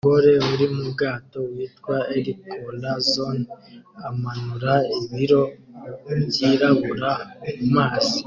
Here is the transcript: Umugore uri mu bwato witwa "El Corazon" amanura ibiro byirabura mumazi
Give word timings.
Umugore 0.00 0.32
uri 0.52 0.66
mu 0.74 0.84
bwato 0.92 1.38
witwa 1.54 1.96
"El 2.16 2.26
Corazon" 2.56 3.36
amanura 4.08 4.74
ibiro 4.98 5.42
byirabura 6.28 7.10
mumazi 7.58 8.20